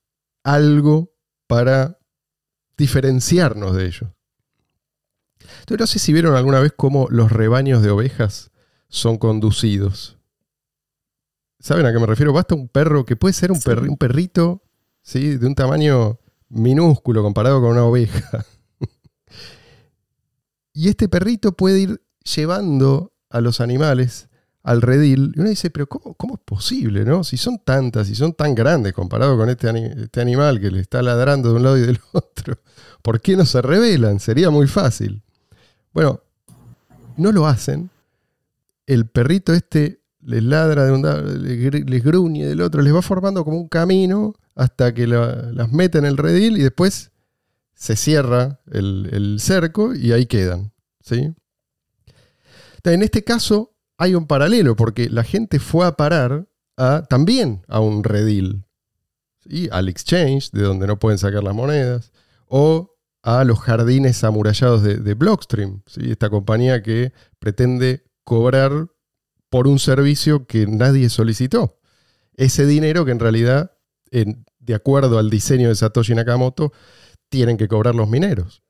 [0.44, 1.12] algo
[1.46, 1.98] para
[2.76, 4.10] diferenciarnos de ellos.
[5.60, 8.50] Entonces, no sé si vieron alguna vez cómo los rebaños de ovejas
[8.88, 10.17] son conducidos.
[11.60, 12.32] ¿Saben a qué me refiero?
[12.32, 14.62] Basta un perro que puede ser un, un perrito
[15.02, 15.36] ¿sí?
[15.36, 16.18] de un tamaño
[16.48, 18.46] minúsculo comparado con una oveja.
[20.72, 24.28] y este perrito puede ir llevando a los animales
[24.62, 25.32] al redil.
[25.34, 27.04] Y uno dice, pero ¿cómo, es posible?
[27.04, 27.24] ¿no?
[27.24, 29.68] Si son tantas, si son tan grandes comparado con este,
[30.02, 32.58] este animal que le está ladrando de un lado y del otro,
[33.02, 34.20] ¿por qué no se revelan?
[34.20, 35.22] Sería muy fácil.
[35.92, 36.20] Bueno,
[37.16, 37.90] no lo hacen.
[38.86, 43.44] El perrito este les ladra de un lado, les gruñe del otro, les va formando
[43.44, 47.12] como un camino hasta que las mete en el redil y después
[47.74, 50.74] se cierra el, cerco y ahí quedan.
[51.00, 51.34] ¿sí?
[52.84, 57.80] En este caso hay un paralelo porque la gente fue a parar a, también a
[57.80, 58.66] un redil,
[59.38, 59.70] ¿sí?
[59.72, 62.12] al exchange, de donde no pueden sacar las monedas,
[62.46, 66.10] o a los jardines amurallados de, Blockstream, ¿sí?
[66.10, 68.88] esta compañía que pretende cobrar
[69.50, 71.78] por un servicio que nadie solicitó.
[72.36, 73.72] Ese dinero que en realidad,
[74.10, 76.72] de acuerdo al diseño de Satoshi Nakamoto,
[77.28, 78.62] tienen que cobrar los mineros.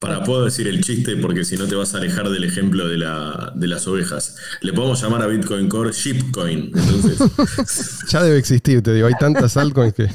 [0.00, 2.98] Para, puedo decir el chiste porque si no te vas a alejar del ejemplo de,
[2.98, 4.36] las ovejas.
[4.60, 6.70] Le podemos llamar a Bitcoin Core Shipcoin.
[8.08, 9.08] ya debe existir, te digo.
[9.08, 10.08] Hay tantas altcoins que.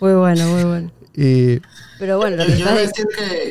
[0.00, 0.92] Muy bueno, muy bueno.
[1.14, 1.60] Eh,
[1.98, 3.06] pero bueno, lo que yo voy a decir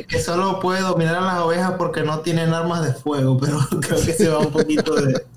[0.08, 4.04] que, solo puede dominar a las ovejas porque no tienen armas de fuego, pero creo
[4.04, 5.22] que se va un poquito de.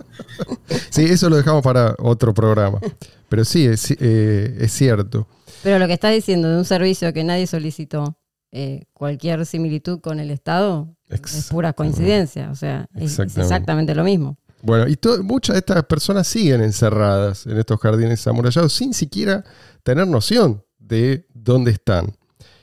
[0.90, 2.81] Sí, eso lo dejamos para otro programa.
[3.29, 5.27] Pero sí, es, eh, es cierto.
[5.62, 8.16] Pero lo que estás diciendo de un servicio que nadie solicitó,
[8.53, 12.51] eh, cualquier similitud con el Estado es pura coincidencia.
[12.51, 14.38] O sea, es, exactamente lo mismo.
[14.62, 19.45] Bueno, y muchas de estas personas siguen encerradas en estos jardines amurallados sin siquiera
[19.83, 22.16] tener noción de dónde están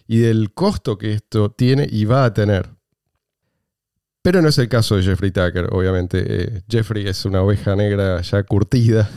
[0.07, 2.69] y del costo que esto tiene y va a tener.
[4.21, 6.23] Pero no es el caso de Jeffrey Tucker, obviamente.
[6.25, 9.09] Eh, Jeffrey es una oveja negra ya curtida.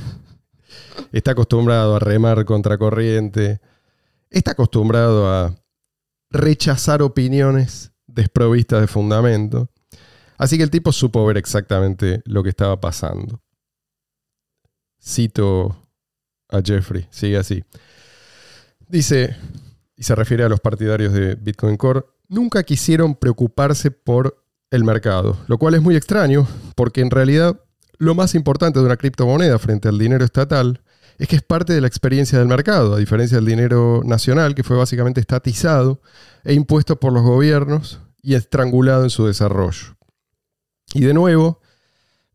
[1.12, 3.60] Está acostumbrado a remar contra corriente.
[4.30, 5.54] Está acostumbrado a
[6.30, 9.70] rechazar opiniones desprovistas de fundamento.
[10.38, 13.40] Así que el tipo supo ver exactamente lo que estaba pasando.
[15.00, 15.88] Cito
[16.48, 17.62] a Jeffrey, sigue así.
[18.88, 19.36] Dice,
[19.96, 25.38] y se refiere a los partidarios de Bitcoin Core, nunca quisieron preocuparse por el mercado,
[25.46, 27.60] lo cual es muy extraño, porque en realidad
[27.98, 30.82] lo más importante de una criptomoneda frente al dinero estatal
[31.18, 34.62] es que es parte de la experiencia del mercado, a diferencia del dinero nacional, que
[34.62, 36.02] fue básicamente estatizado
[36.44, 39.96] e impuesto por los gobiernos y estrangulado en su desarrollo.
[40.92, 41.60] Y de nuevo,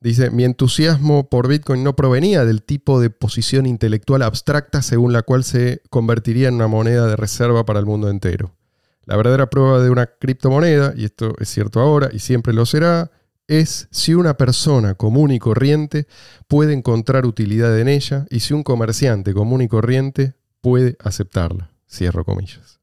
[0.01, 5.21] dice, mi entusiasmo por Bitcoin no provenía del tipo de posición intelectual abstracta según la
[5.21, 8.55] cual se convertiría en una moneda de reserva para el mundo entero.
[9.05, 13.11] La verdadera prueba de una criptomoneda, y esto es cierto ahora y siempre lo será,
[13.47, 16.07] es si una persona común y corriente
[16.47, 21.71] puede encontrar utilidad en ella y si un comerciante común y corriente puede aceptarla.
[21.89, 22.79] Cierro comillas.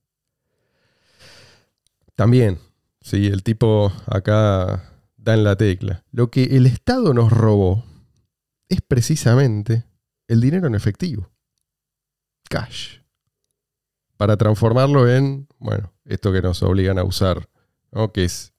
[2.14, 2.58] También,
[3.00, 4.87] si el tipo acá
[5.28, 6.04] da en la tecla.
[6.10, 7.84] Lo que el Estado nos robó
[8.68, 9.84] es precisamente
[10.26, 11.30] el dinero en efectivo.
[12.48, 13.00] Cash.
[14.16, 17.48] Para transformarlo en, bueno, esto que nos obligan a usar,
[17.92, 18.10] ¿no?
[18.12, 18.54] que es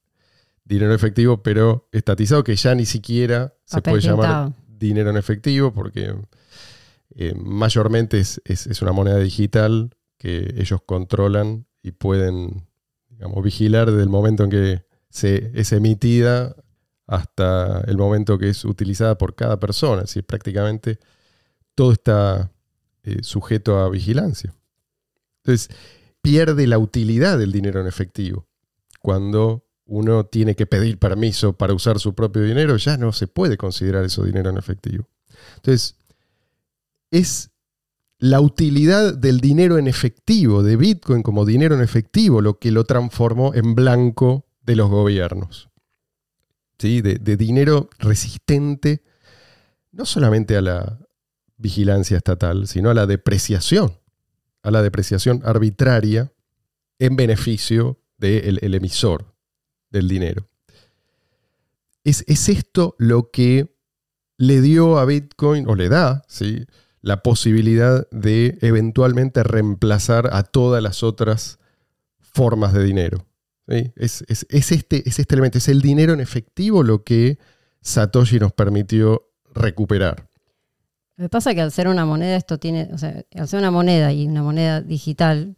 [0.63, 6.15] dinero efectivo, pero estatizado, que ya ni siquiera se puede llamar dinero en efectivo, porque
[7.15, 12.67] eh, mayormente es, una moneda digital que ellos controlan y pueden
[13.10, 16.55] digamos, vigilar desde el momento en que se, es emitida
[17.07, 20.03] hasta el momento que es utilizada por cada persona.
[20.03, 20.99] Es prácticamente
[21.75, 22.51] todo está
[23.03, 24.53] eh, sujeto a vigilancia.
[25.37, 25.69] Entonces,
[26.21, 28.47] pierde la utilidad del dinero en efectivo
[28.99, 33.57] cuando uno tiene que pedir permiso para usar su propio dinero, ya no se puede
[33.57, 35.07] considerar eso dinero en efectivo.
[35.55, 35.95] Entonces,
[37.09, 37.49] es
[38.19, 42.83] la utilidad del dinero en efectivo, de Bitcoin como dinero en efectivo, lo que lo
[42.83, 45.67] transformó en blanco de los gobiernos.
[46.77, 47.01] ¿Sí?
[47.01, 49.01] De, dinero resistente
[49.91, 50.99] no solamente a la
[51.58, 53.97] vigilancia estatal, sino a la depreciación,
[54.62, 56.32] a la depreciación arbitraria
[56.99, 59.34] en beneficio del emisor,
[59.89, 60.47] del dinero.
[62.03, 63.75] Es, esto lo que
[64.38, 66.67] le dio a Bitcoin, o le da, ¿sí?
[67.01, 71.58] la posibilidad de eventualmente reemplazar a todas las otras
[72.19, 73.28] formas de dinero.
[73.69, 77.38] Es, este, es este elemento, es el dinero en efectivo lo que
[77.82, 80.27] Satoshi nos permitió recuperar.
[81.17, 83.60] Lo que pasa es que al ser una moneda, esto tiene, o sea, al ser
[83.60, 85.55] una moneda y una moneda digital,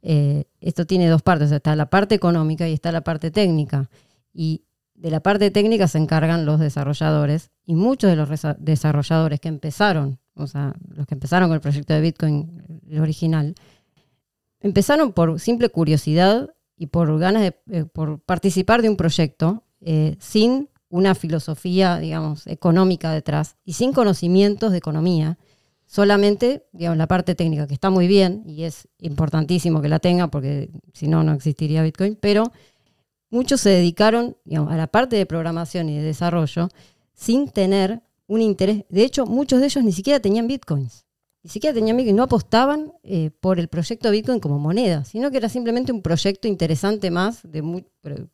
[0.00, 3.90] eh, esto tiene dos partes, está la parte económica y está la parte técnica.
[4.32, 9.48] Y de la parte técnica se encargan los desarrolladores y muchos de los desarrolladores que
[9.48, 13.54] empezaron, o sea, los que empezaron con el proyecto de Bitcoin, el original,
[14.60, 16.50] empezaron por simple curiosidad
[16.82, 22.48] y por ganas de eh, por participar de un proyecto eh, sin una filosofía, digamos,
[22.48, 25.38] económica detrás y sin conocimientos de economía
[25.86, 30.26] solamente, digamos, la parte técnica, que está muy bien y es importantísimo que la tenga
[30.26, 32.50] porque si no, no existiría Bitcoin, pero
[33.30, 34.36] muchos se dedicaron
[34.68, 36.68] a la parte de programación y de desarrollo
[37.14, 38.86] sin tener un interés.
[38.88, 41.06] De hecho, muchos de ellos ni siquiera tenían Bitcoins.
[41.42, 45.38] Ni siquiera tenían Bitcoin, no apostaban eh, por el proyecto Bitcoin como moneda, sino que
[45.38, 47.84] era simplemente un proyecto interesante más, de muy,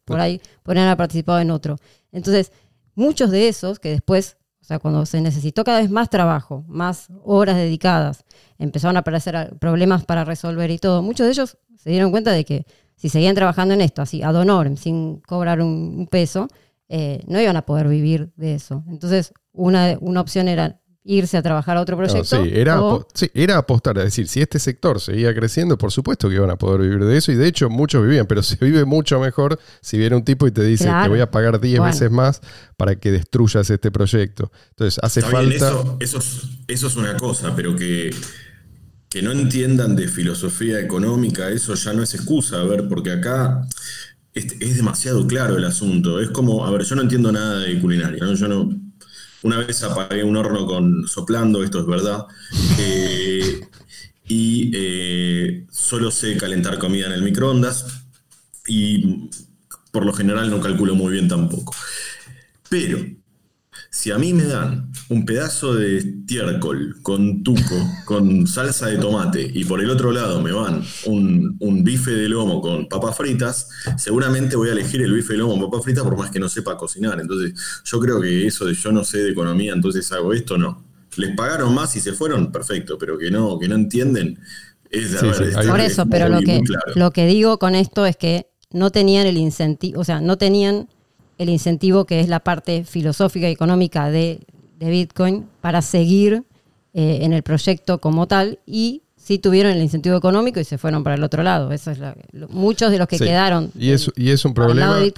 [0.04, 1.76] por ahí podrían haber participado en otro.
[2.12, 2.52] Entonces,
[2.94, 7.08] muchos de esos que después o sea, cuando se necesitó cada vez más trabajo, más
[7.24, 8.26] horas dedicadas,
[8.58, 12.44] empezaron a aparecer problemas para resolver y todo, muchos de ellos se dieron cuenta de
[12.44, 16.48] que si seguían trabajando en esto, así, ad honorem, sin cobrar un, peso,
[16.90, 18.84] eh, no iban a poder vivir de eso.
[18.88, 22.44] Entonces, una, una opción era irse a trabajar a otro proyecto.
[22.44, 22.78] sí, era,
[23.32, 26.82] era apostar, es decir, si este sector seguía creciendo, por supuesto que iban a poder
[26.82, 30.16] vivir de eso, y de hecho muchos vivían, pero se vive mucho mejor si viene
[30.16, 32.42] un tipo y te dice, te voy a pagar 10 veces más
[32.76, 34.52] para que destruyas este proyecto.
[34.70, 35.54] Entonces, hace falta...
[35.54, 38.14] eso, eso, es, eso, es, una cosa, pero que,
[39.08, 43.66] que no entiendan de filosofía económica, eso ya no es excusa, a ver, porque acá...
[44.34, 46.20] Es, es demasiado claro el asunto.
[46.20, 48.34] Es como, a ver, yo no entiendo nada de culinaria, ¿no?
[48.34, 48.70] Yo no,
[49.42, 52.26] una vez apagué un horno con soplando, esto es verdad.
[52.78, 53.60] Eh,
[54.26, 58.02] y eh, solo sé calentar comida en el microondas.
[58.66, 59.30] Y
[59.90, 61.74] por lo general no calculo muy bien tampoco.
[62.68, 62.98] Pero
[63.90, 69.50] si a mí me dan un pedazo de estiércol con tuco, con salsa de tomate,
[69.52, 74.56] y por el otro lado me van un, bife de lomo con papas fritas, seguramente
[74.56, 76.76] voy a elegir el bife de lomo con papas fritas por más que no sepa
[76.76, 77.18] cocinar.
[77.18, 80.84] Entonces, yo creo que eso de yo no sé de economía, entonces hago esto, no.
[81.16, 84.38] Les pagaron más y se fueron, perfecto, pero que no, que no entienden.
[84.90, 85.16] Es,
[85.66, 86.62] por eso, pero lo que,
[86.94, 90.88] lo que digo con esto es que no tenían el incentivo, o sea, no tenían
[91.38, 94.40] el incentivo que es la parte filosófica y económica de,
[94.80, 96.44] Bitcoin para seguir
[96.94, 101.02] eh, en el proyecto como tal y sí tuvieron el incentivo económico y se fueron
[101.02, 101.72] para el otro lado.
[101.72, 101.98] Eso es
[102.48, 103.72] muchos de los que quedaron.
[103.76, 105.12] Y es, y es un problema que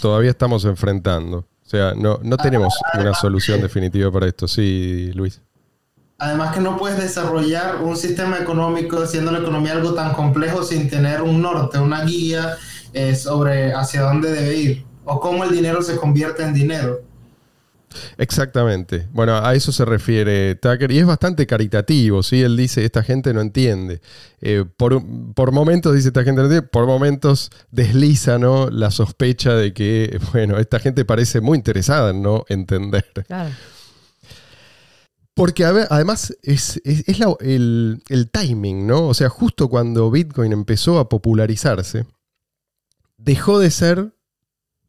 [0.00, 1.38] todavía estamos enfrentando.
[1.38, 4.48] O sea, no, no tenemos una solución definitiva para esto.
[4.48, 5.40] Sí, Luis.
[6.18, 10.90] Además que no puedes desarrollar un sistema económico haciendo la economía algo tan complejo sin
[10.90, 12.56] tener un norte, una guía
[12.92, 17.00] eh, sobre hacia dónde debe ir o cómo el dinero se convierte en dinero.
[18.18, 19.08] Exactamente.
[19.12, 22.42] Bueno, a eso se refiere Tucker y es bastante caritativo, ¿sí?
[22.42, 24.00] Él dice, esta gente no entiende.
[24.40, 25.02] Eh, por,
[25.34, 28.70] por, momentos dice, esta gente no entiende, por momentos desliza, ¿no?
[28.70, 33.04] La sospecha de que, bueno, esta gente parece muy interesada en no entender.
[33.26, 33.50] Claro.
[35.34, 39.08] Porque además es, el, el timing, ¿no?
[39.08, 42.06] O sea, justo cuando Bitcoin empezó a popularizarse,
[43.16, 44.14] dejó de ser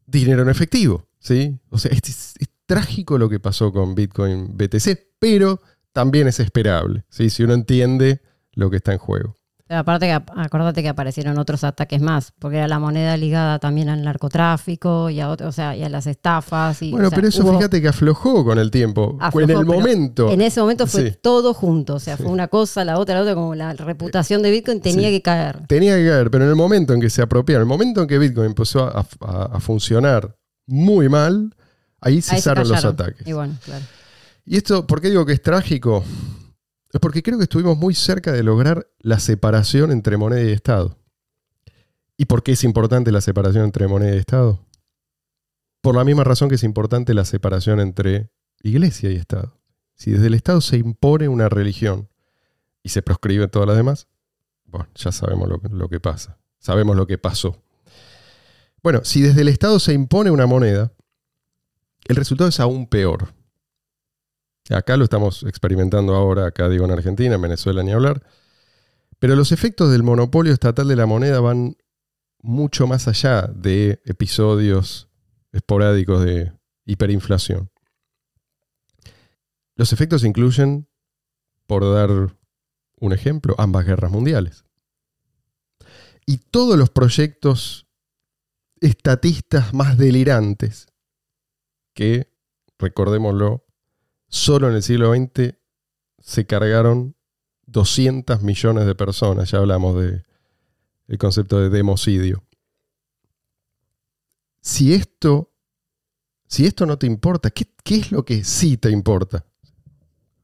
[0.06, 1.06] dinero en efectivo.
[1.18, 1.58] ¿sí?
[1.70, 2.34] O sea, es,
[2.66, 5.60] trágico lo que pasó con Bitcoin BTC, pero
[5.92, 7.30] también es esperable, ¿sí?
[7.30, 8.22] si uno entiende
[8.54, 9.36] lo que está en juego.
[9.68, 14.02] Aparte, que, acordate que aparecieron otros ataques más, porque era la moneda ligada también al
[14.02, 16.82] narcotráfico y a, o sea, y a las estafas.
[16.82, 19.18] Y, bueno, pero eso fíjate que aflojó con el tiempo.
[19.34, 20.30] en el momento.
[20.30, 21.94] En ese momento fue todo junto.
[21.94, 25.10] O sea, fue una cosa, la otra, la otra, como la reputación de Bitcoin tenía
[25.10, 25.66] que caer.
[25.66, 28.18] Tenía que caer, pero en el momento en que se apropiaron, el momento en que
[28.18, 29.04] Bitcoin empezó a,
[29.60, 31.54] funcionar muy mal,
[32.00, 33.26] ahí cesaron los ataques.
[33.26, 33.84] Y bueno, claro.
[34.44, 36.04] Y esto, ¿por qué digo que es trágico?
[36.96, 40.96] Es porque creo que estuvimos muy cerca de lograr la separación entre moneda y Estado.
[42.16, 44.64] ¿Y por qué es importante la separación entre moneda y Estado?
[45.82, 48.30] Por la misma razón que es importante la separación entre
[48.62, 49.60] iglesia y Estado.
[49.94, 52.08] Si desde el Estado se impone una religión
[52.82, 54.08] y se proscribe todas las demás,
[54.64, 56.38] bueno, ya sabemos lo que pasa.
[56.60, 57.62] Sabemos lo que pasó.
[58.82, 60.94] Bueno, si desde el Estado se impone una moneda,
[62.08, 63.34] el resultado es aún peor.
[64.70, 68.22] Acá lo estamos experimentando ahora, acá digo en Argentina, en Venezuela ni hablar.
[69.18, 71.76] Pero los efectos del monopolio estatal de la moneda van
[72.40, 75.08] mucho más allá de episodios
[75.52, 76.52] esporádicos de
[76.84, 77.70] hiperinflación.
[79.74, 80.88] Los efectos incluyen,
[81.66, 82.10] por dar
[82.98, 84.64] un ejemplo, ambas guerras mundiales.
[86.24, 87.86] Y todos los proyectos
[88.80, 90.88] estatistas más delirantes
[91.94, 92.32] que,
[92.78, 93.65] recordémoslo,
[94.28, 95.54] solo en el siglo XX
[96.20, 97.16] se cargaron
[97.66, 99.50] 200 millones de personas.
[99.50, 100.24] Ya hablamos de
[101.08, 102.44] el concepto de democidio.
[104.60, 105.52] Si esto,
[106.46, 109.46] si esto no te importa, ¿qué, es lo que sí te importa?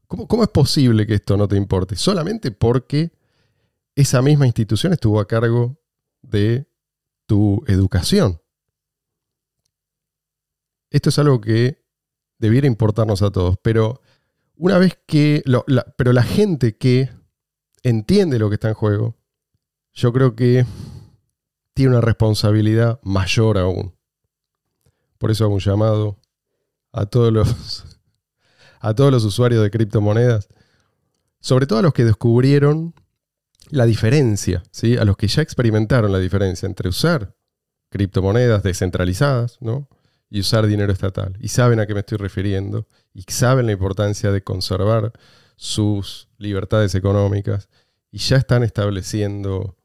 [0.06, 1.96] ¿Cómo, ¿Cómo es posible que esto no te importe?
[1.96, 3.12] Solamente porque
[3.96, 5.80] esa misma institución estuvo a cargo
[6.22, 6.68] de
[7.26, 8.40] tu educación.
[10.90, 11.81] Esto es algo que
[12.43, 14.03] debiera importarnos a todos, pero
[14.57, 15.62] una vez que, la,
[15.97, 17.09] pero la gente que
[17.84, 19.16] entiende lo que está en juego,
[19.93, 20.66] yo creo que
[21.72, 23.95] tiene una responsabilidad mayor aún.
[25.18, 26.18] Por eso hago un llamado
[26.90, 27.99] a todos los,
[28.80, 30.49] a todos los usuarios de criptomonedas,
[31.38, 32.93] sobre todo a los que descubrieron
[33.70, 34.97] la diferencia, ¿sí?
[34.97, 37.36] a los que ya experimentaron la diferencia entre usar
[37.88, 39.88] criptomonedas descentralizadas ¿no?
[40.32, 41.36] Y usar dinero estatal.
[41.40, 45.12] Y saben a qué me estoy refiriendo y saben la importancia de conservar
[45.56, 47.68] sus libertades económicas
[48.10, 49.76] y ya están estableciendo,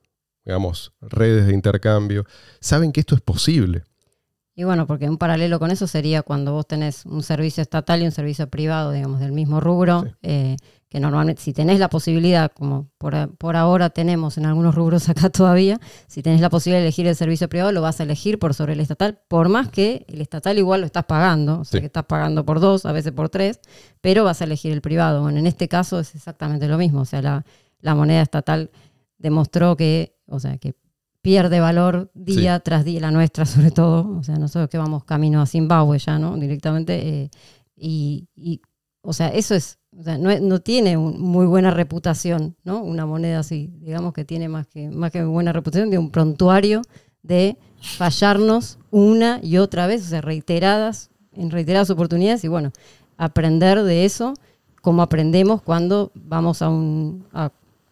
[0.46, 2.26] digamos, redes de intercambio.
[2.62, 3.84] Saben que esto es posible.
[4.56, 8.06] Y bueno, porque un paralelo con eso sería cuando vos tenés un servicio estatal y
[8.06, 10.06] un servicio privado, digamos, del mismo rubro.
[10.22, 10.56] Eh,
[10.90, 15.80] que normalmente si tenés la posibilidad, como por, ahora tenemos en algunos rubros acá todavía,
[16.08, 18.74] si tenés la posibilidad de elegir el servicio privado, lo vas a elegir por sobre
[18.74, 22.06] el estatal, por más que el estatal igual lo estás pagando, o sea que estás
[22.06, 23.60] pagando por dos, a veces por tres,
[24.00, 25.22] pero vas a elegir el privado.
[25.22, 28.72] Bueno, en este caso es exactamente lo mismo, o sea, la, moneda estatal
[29.18, 30.76] demostró que, o sea, que
[31.22, 35.42] pierde valor día tras día, la nuestra sobre todo, o sea, nosotros que vamos camino
[35.42, 36.38] a Zimbabue ya, ¿no?
[36.38, 37.30] Directamente, eh,
[37.76, 38.62] y, y,
[39.02, 42.84] o sea, eso es o sea, no, tiene muy buena reputación, ¿no?
[42.84, 46.84] Una moneda así, digamos que tiene más que, más que buena reputación, de un prontuario
[47.24, 52.72] de fallarnos una y otra vez, o sea, reiteradas, en reiteradas oportunidades, y bueno,
[53.18, 54.36] aprender de eso,
[54.82, 57.26] como aprendemos cuando vamos a un,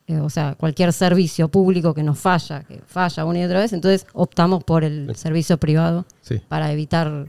[0.06, 3.74] eh, o sea, cualquier servicio público que nos falla, que falla una y otra vez,
[3.74, 6.06] entonces optamos por el servicio privado
[6.48, 7.28] para evitar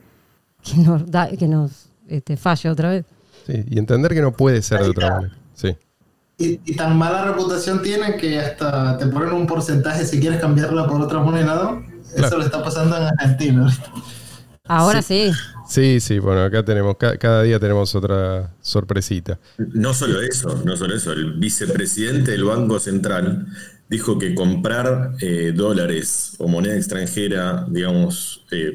[0.63, 3.07] que nos, da, que nos este, falle otra vez
[3.49, 5.37] y entender que no puede ser de otra manera.
[5.55, 5.77] Sí.
[6.39, 11.01] Y, tan mala reputación tiene que hasta te ponen un porcentaje si quieres cambiarla por
[11.01, 11.87] otra moneda, ¿no?
[12.15, 13.75] Eso le está pasando en Argentina.
[14.65, 15.31] Ahora sí.
[15.67, 15.99] sí.
[16.01, 19.39] Sí, bueno, acá tenemos, cada día tenemos otra sorpresita.
[19.57, 23.47] No solo eso, no solo eso, el vicepresidente del Banco Central
[23.89, 28.75] dijo que comprar eh, dólares o moneda extranjera, digamos, eh,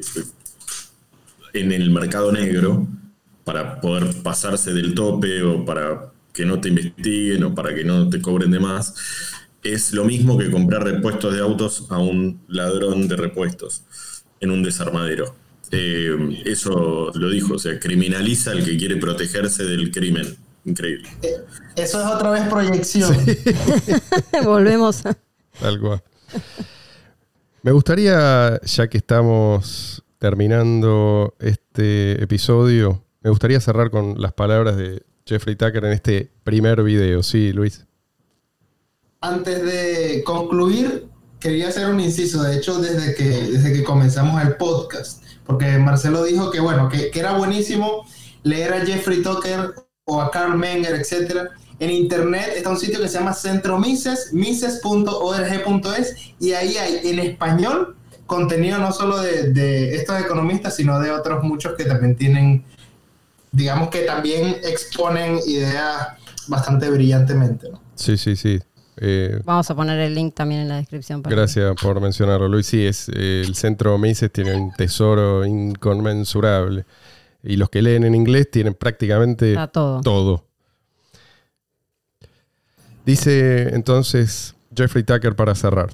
[1.52, 2.88] en el mercado negro,
[3.44, 8.08] para poder pasarse del tope o para que no te investiguen o para que no
[8.08, 8.94] te cobren de más,
[9.62, 13.84] es lo mismo que comprar repuestos de autos a un ladrón de repuestos
[14.40, 15.34] en un desarmadero.
[15.70, 20.36] Eh, eso lo dijo, o sea, criminaliza al que quiere protegerse del crimen.
[20.64, 21.08] Increíble.
[21.22, 21.44] Eh,
[21.76, 23.16] eso es otra vez proyección.
[24.44, 25.02] Volvemos.
[25.60, 26.02] Algo.
[27.62, 35.02] Me gustaría, ya que estamos terminando este episodio, me gustaría cerrar con las palabras de
[35.26, 37.22] Jeffrey Tucker en este primer video.
[37.22, 37.86] Sí, Luis.
[39.20, 41.06] Antes de concluir,
[41.38, 42.42] quería hacer un inciso.
[42.42, 47.10] De hecho, desde que, desde que comenzamos el podcast, porque Marcelo dijo que, bueno, que,
[47.14, 48.04] era buenísimo
[48.42, 51.48] leer a Jeffrey Tucker o a Carl Menger, etc.
[51.78, 57.20] En internet está un sitio que se llama Centro Mises, mises.org.es, y ahí hay en
[57.20, 57.96] español
[58.26, 62.64] contenido no solo de, de estos economistas, sino de otros muchos que también tienen
[63.52, 66.08] digamos que también exponen ideas
[66.48, 67.70] bastante brillantemente.
[67.70, 67.80] ¿no?
[67.94, 68.58] Sí, sí, sí.
[68.96, 71.22] Eh, Vamos a poner el link también en la descripción.
[71.22, 72.66] gracias por mencionarlo, Luis.
[72.66, 76.84] Sí, es, eh, el centro Mises tiene un tesoro inconmensurable.
[77.42, 80.00] Y los que leen en inglés tienen prácticamente todo.
[80.00, 80.44] todo.
[83.04, 85.90] Dice entonces Jeffrey Tucker para cerrar.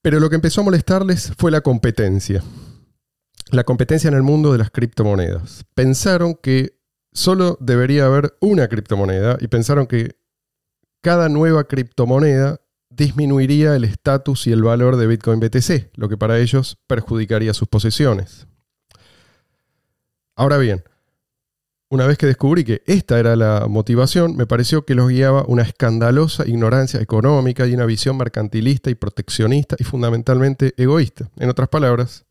[0.00, 2.42] Pero lo que empezó a molestarles fue la competencia
[3.52, 5.64] la competencia en el mundo de las criptomonedas.
[5.74, 6.78] Pensaron que
[7.12, 10.16] solo debería haber una criptomoneda y pensaron que
[11.02, 16.38] cada nueva criptomoneda disminuiría el estatus y el valor de Bitcoin BTC, lo que para
[16.38, 18.46] ellos perjudicaría sus posesiones.
[20.34, 20.82] Ahora bien,
[21.90, 25.62] una vez que descubrí que esta era la motivación, me pareció que los guiaba una
[25.62, 31.28] escandalosa ignorancia económica y una visión mercantilista y proteccionista y fundamentalmente egoísta.
[31.36, 32.24] En otras palabras,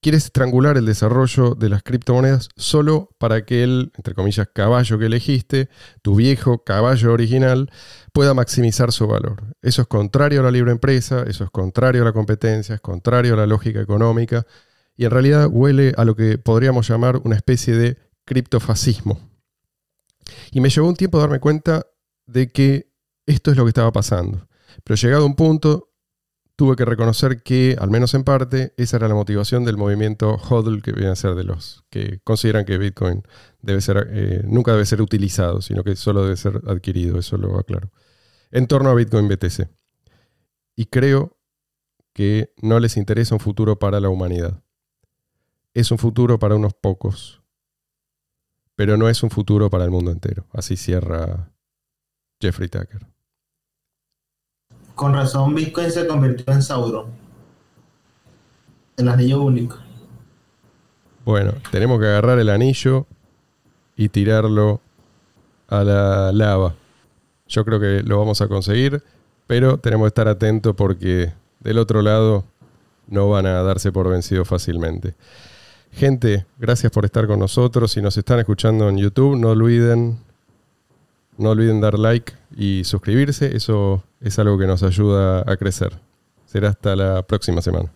[0.00, 5.06] quieres estrangular el desarrollo de las criptomonedas solo para que el, entre comillas, caballo que
[5.06, 5.68] elegiste,
[6.02, 7.70] tu viejo caballo original,
[8.12, 9.56] pueda maximizar su valor.
[9.62, 13.34] Eso es contrario a la libre empresa, eso es contrario a la competencia, es contrario
[13.34, 14.46] a la lógica económica
[14.96, 19.18] y en realidad huele a lo que podríamos llamar una especie de criptofascismo.
[20.52, 21.86] Y me llevó un tiempo darme cuenta
[22.26, 22.92] de que
[23.26, 24.46] esto es lo que estaba pasando.
[24.84, 25.89] Pero llegado a un punto,
[26.60, 30.82] tuve que reconocer que, al menos en parte, esa era la motivación del movimiento HODL,
[30.82, 33.22] que viene a ser de los que consideran que Bitcoin
[33.66, 37.90] eh, nunca debe ser utilizado, sino que solo debe ser adquirido, eso lo aclaro,
[38.50, 39.70] en torno a Bitcoin BTC.
[40.76, 41.38] Y creo
[42.12, 44.62] que no les interesa un futuro para la humanidad.
[45.72, 47.42] Es un futuro para unos pocos,
[48.76, 50.46] pero no es un futuro para el mundo entero.
[50.52, 51.54] Así cierra
[52.38, 53.06] Jeffrey Tucker.
[55.00, 57.06] Con razón, Bitcoin se convirtió en Sauron.
[58.98, 59.78] El anillo único.
[61.24, 63.06] Bueno, tenemos que agarrar el anillo
[63.96, 64.82] y tirarlo
[65.68, 66.74] a la lava.
[67.48, 69.02] Yo creo que lo vamos a conseguir,
[69.46, 72.44] pero tenemos que estar atentos porque del otro lado
[73.06, 75.14] no van a darse por vencidos fácilmente.
[75.92, 77.92] Gente, gracias por estar con nosotros.
[77.92, 80.18] Si nos están escuchando en YouTube, no olviden
[81.38, 85.98] no olviden dar like y suscribirse, eso es algo que nos ayuda a crecer.
[86.46, 87.90] Será hasta la próxima semana.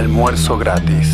[0.00, 1.09] Almuerzo gratis.